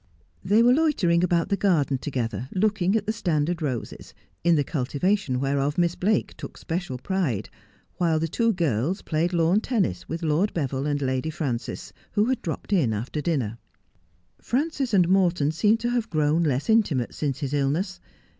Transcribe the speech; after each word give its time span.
They 0.43 0.63
were 0.63 0.73
loitering 0.73 1.23
about 1.23 1.49
the 1.49 1.55
garden 1.55 1.99
together, 1.99 2.49
looking 2.55 2.95
at 2.95 3.05
the 3.05 3.13
standard 3.13 3.61
roses, 3.61 4.15
in 4.43 4.55
the 4.55 4.63
cultivation 4.63 5.39
whereof 5.39 5.77
Miss 5.77 5.93
Blake 5.93 6.35
took 6.37 6.57
special 6.57 6.97
pride, 6.97 7.51
while 7.97 8.17
the 8.19 8.27
two 8.27 8.51
girls 8.51 9.03
played 9.03 9.31
lawn 9.31 9.61
tennis 9.61 10.09
with 10.09 10.23
Lord 10.23 10.55
Beville 10.55 10.87
and 10.87 11.03
Lady 11.03 11.29
Frances, 11.29 11.93
who 12.13 12.25
had 12.25 12.41
dropped 12.41 12.73
in 12.73 12.93
after 12.93 13.21
dinner. 13.21 13.59
Frances 14.41 14.91
and 14.95 15.07
Morton 15.07 15.51
seemed 15.51 15.79
to 15.81 15.91
have 15.91 16.09
crown 16.09 16.41
less 16.41 16.67
intimate 16.67 17.13
since 17.13 17.41
his 17.41 17.53
illness. 17.53 17.99